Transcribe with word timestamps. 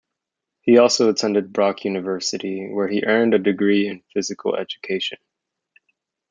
He 0.61 0.79
also 0.79 1.11
attended 1.11 1.53
Brock 1.53 1.85
University, 1.85 2.67
where 2.67 2.87
he 2.87 3.05
earned 3.05 3.35
a 3.35 3.37
degree 3.37 3.87
in 3.87 4.01
physical 4.15 4.55
education. 4.55 5.19